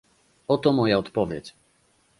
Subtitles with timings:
[0.47, 1.55] Oto moja odpowiedź